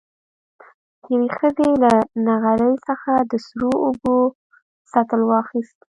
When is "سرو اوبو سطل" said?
3.45-5.21